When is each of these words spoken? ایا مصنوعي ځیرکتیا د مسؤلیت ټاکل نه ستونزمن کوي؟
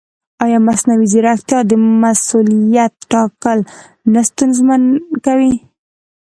ایا 0.43 0.59
مصنوعي 0.67 1.07
ځیرکتیا 1.13 1.59
د 1.69 1.71
مسؤلیت 2.01 2.93
ټاکل 3.11 3.59
نه 4.13 4.21
ستونزمن 4.29 4.81
کوي؟ 5.25 5.53